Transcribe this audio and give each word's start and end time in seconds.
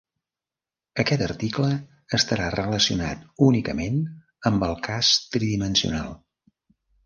Aquest 1.03 1.23
article 1.25 1.67
estarà 2.19 2.47
relacionat 2.57 3.23
únicament 3.51 4.03
amb 4.53 4.69
el 4.71 4.77
cas 4.91 5.15
tridimensional. 5.37 6.15